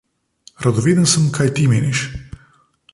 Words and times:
Radoveden 0.67 1.05
sem, 1.11 1.29
kaj 1.37 1.47
ti 1.59 1.69
meniš! 1.75 2.05